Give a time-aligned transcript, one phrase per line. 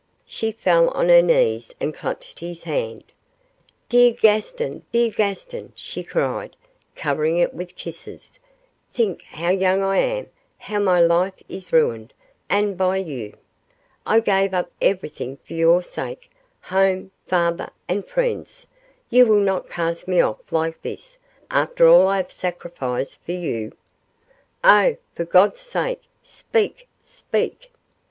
[0.25, 3.03] She fell on her knees and clutched his hand.
[3.87, 4.83] 'Dear Gaston!
[4.91, 6.55] dear Gaston!' she cried,
[6.95, 8.39] covering it with kisses,
[8.91, 12.13] 'think how young I am, how my life is ruined,
[12.49, 13.37] and by you.
[14.03, 16.31] I gave up everything for your sake
[16.63, 18.65] home, father, and friends
[19.11, 21.19] you will not cast me off like this
[21.51, 23.71] after all I have sacrificed for you?
[24.63, 27.71] Oh, for God's sake, speak speak!